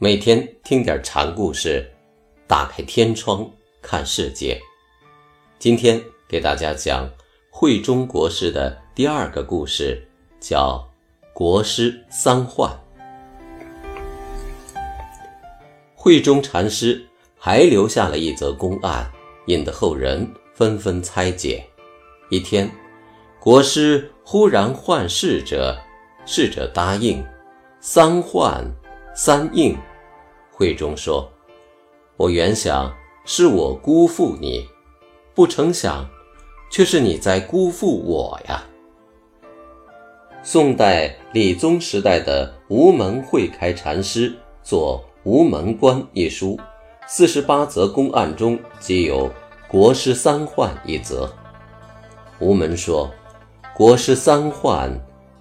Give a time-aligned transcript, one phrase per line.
[0.00, 1.84] 每天听点禅故事，
[2.46, 3.44] 打开天窗
[3.82, 4.56] 看世界。
[5.58, 7.10] 今天给大家讲
[7.50, 10.00] 慧中国师的第二个故事，
[10.38, 10.88] 叫
[11.34, 12.70] 《国师三幻》。
[15.96, 17.04] 慧中禅师
[17.36, 19.10] 还留下了一则公案，
[19.46, 21.66] 引得后人纷纷猜解。
[22.30, 22.70] 一天，
[23.40, 25.76] 国师忽然唤侍者，
[26.24, 27.26] 侍者答应，
[27.80, 28.64] 三唤
[29.12, 29.76] 三应。
[30.58, 31.30] 慧中说
[32.18, 32.92] ：“我原想
[33.24, 34.66] 是我辜负你，
[35.32, 36.04] 不成想，
[36.68, 38.64] 却是你在辜负我呀。”
[40.42, 44.34] 宋代理宗时代的无门慧开禅师
[44.64, 46.58] 作《无门观》一书，
[47.06, 49.30] 四十八则公案中即有
[49.70, 51.32] “国师三幻”一则。
[52.40, 53.08] 无门说
[53.76, 54.92] ：“国师三幻，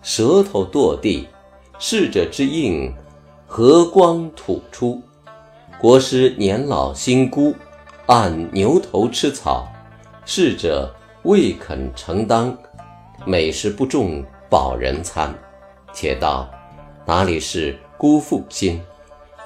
[0.03, 1.27] 舌头堕地，
[1.79, 2.93] 逝者之应，
[3.47, 5.01] 和光吐出。”
[5.79, 7.55] 国师年老心孤，
[8.07, 9.67] 按牛头吃草，
[10.25, 12.55] 逝者未肯承当，
[13.25, 15.33] 美食不重饱人餐。
[15.93, 16.49] 且道
[17.05, 18.81] 哪里是辜负心？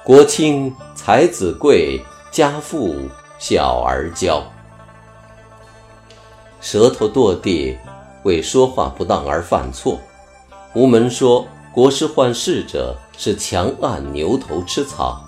[0.03, 2.95] 国清才子贵，家富
[3.37, 4.41] 小儿骄。
[6.59, 7.77] 舌头堕地，
[8.23, 9.99] 为说话不当而犯错。
[10.73, 15.23] 吴门说国师唤逝者是强按牛头吃草。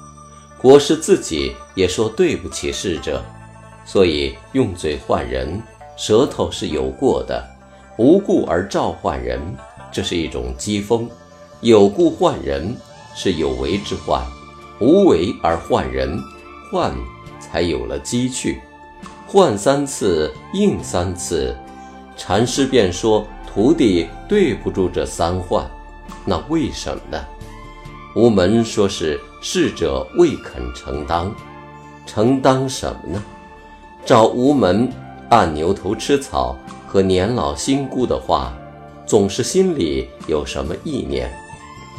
[0.61, 3.23] 国师自己也说对不起逝者，
[3.85, 5.61] 所以用嘴唤人，
[5.95, 7.41] 舌头是有过的。
[7.97, 9.39] 无故而召唤人，
[9.91, 11.07] 这是一种讥讽；
[11.61, 12.75] 有故唤人，
[13.15, 14.21] 是有为之患；
[14.81, 16.19] 无为而唤人，
[16.71, 16.93] 唤
[17.39, 18.61] 才有了机趣。
[19.27, 21.55] 唤三次应三次，
[22.17, 25.69] 禅师便说徒弟对不住这三唤，
[26.25, 27.23] 那为什么呢？
[28.15, 29.19] 无门说是。
[29.45, 31.29] 逝者未肯承当，
[32.05, 33.21] 承当什么呢？
[34.05, 34.89] 照无门
[35.29, 38.53] 按牛头吃草和年老心孤的话，
[39.05, 41.29] 总是心里有什么意念，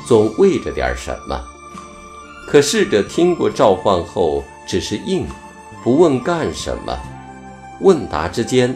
[0.06, 1.38] 总为着点什么。
[2.48, 5.26] 可逝者听过召唤后，只是应，
[5.82, 6.98] 不问干什么。
[7.82, 8.74] 问答之间，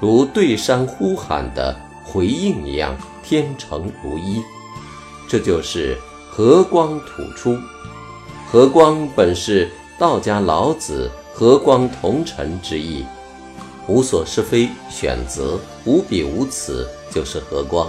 [0.00, 4.42] 如对山呼喊的回应一样，天成如一。
[5.30, 5.96] 这就是
[6.28, 7.56] 和光吐出。
[8.50, 13.04] 和光本是道家老子“和光同尘”之意，
[13.86, 17.88] 无所是非，选择无彼无此，就是和光。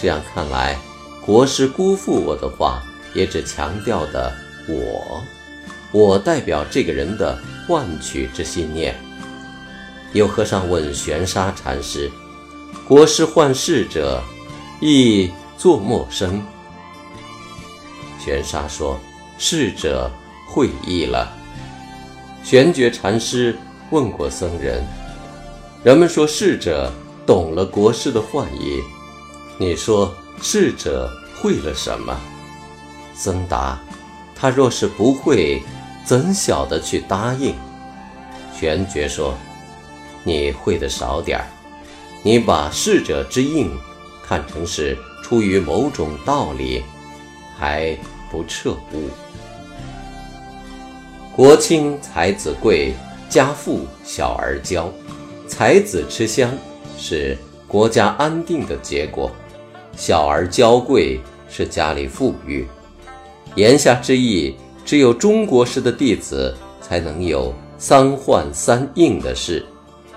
[0.00, 0.78] 这样看来，
[1.22, 4.32] 国师辜负我的话，也只强调的
[4.66, 5.22] 我，
[5.92, 8.98] 我代表这个人的换取之信念。
[10.14, 12.10] 有和尚问玄沙禅师
[12.88, 14.22] ：“国师换世者，
[14.80, 16.42] 亦作陌生？”
[18.24, 19.00] 玄沙说。
[19.42, 20.10] 逝者
[20.46, 21.32] 会意了。
[22.44, 23.56] 玄觉禅师
[23.88, 24.86] 问过僧人
[25.82, 26.92] ：“人们说逝者
[27.26, 28.78] 懂了国师的幻意，
[29.56, 31.10] 你说逝者
[31.40, 32.14] 会了什么？”
[33.16, 33.80] 僧答
[34.36, 35.62] ：“他若是不会，
[36.04, 37.54] 怎晓得去答应？”
[38.54, 39.34] 玄觉说
[40.22, 41.46] ：“你会的少点儿，
[42.22, 43.74] 你把逝者之应
[44.22, 46.82] 看成是出于某种道理，
[47.60, 47.94] 还
[48.30, 49.10] 不彻悟。”
[51.36, 52.94] 国清才子贵，
[53.28, 54.88] 家富小儿骄。
[55.46, 56.50] 才子吃香
[56.96, 57.36] 是
[57.68, 59.30] 国家安定的结果，
[59.96, 62.66] 小儿娇贵是家里富裕。
[63.56, 64.54] 言下之意，
[64.84, 69.66] 只有中国式的弟子才能有三换三应的事。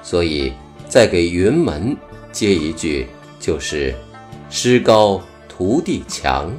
[0.04, 0.54] 所以
[0.88, 1.96] 再给云门
[2.32, 3.08] 接一句，
[3.40, 3.96] 就是
[4.50, 6.52] 师高徒弟强。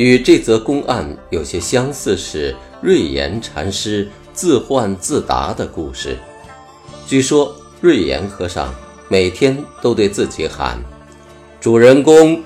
[0.00, 2.56] 与这则公案有些相似是。
[2.82, 6.16] 瑞岩禅师自幻自答的故事，
[7.06, 8.74] 据说瑞岩和尚
[9.06, 10.82] 每天都对自己喊
[11.60, 12.42] “主人公”，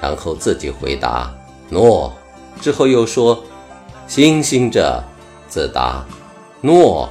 [0.00, 1.34] 然后自己回答
[1.68, 2.14] “诺”，
[2.62, 3.42] 之后又说
[4.06, 5.02] “星星着”，
[5.50, 6.06] 自答
[6.62, 7.08] “诺”，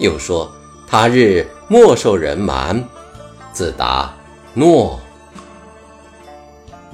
[0.00, 0.50] 又说
[0.88, 2.84] “他日莫受人瞒”，
[3.54, 4.12] 自答
[4.54, 4.98] “诺”。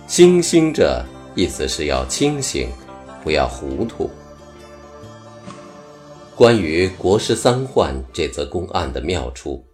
[0.07, 1.03] 星星着
[1.35, 2.69] 意思是要清醒，
[3.23, 4.11] 不要糊涂。
[6.35, 9.65] 关于国师三幻这则公案的妙处，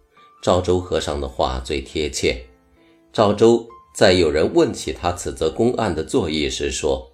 [0.41, 2.41] 赵州和尚的话最贴切。
[3.11, 7.05] 赵州在有人问起他此则公案的作意时说：“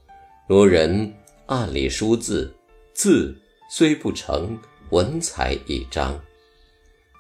[0.47, 1.13] 如人
[1.45, 2.53] 案里书字，
[2.93, 3.35] 字
[3.71, 4.57] 虽不成，
[4.89, 6.19] 文采已彰。”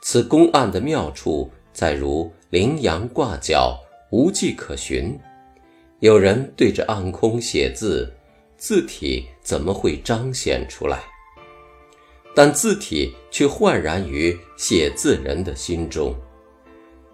[0.03, 3.79] 此公案的妙处在如羚羊挂角，
[4.11, 5.17] 无迹可寻。
[5.99, 8.11] 有人对着暗空写字，
[8.57, 10.99] 字体怎么会彰显出来？
[12.35, 16.13] 但字体却焕然于写字人的心中。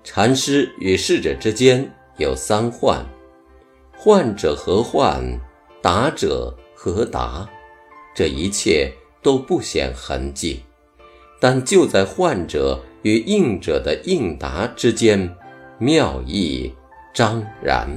[0.04, 1.88] 禅师与逝者之间
[2.18, 3.06] 有三患：
[3.96, 5.40] 患者何患？
[5.80, 7.48] 达者何达？
[8.16, 8.92] 这一切
[9.22, 10.64] 都不显痕迹，
[11.40, 15.34] 但就在患者与应者的应答之间，
[15.78, 16.74] 妙意
[17.14, 17.88] 彰然。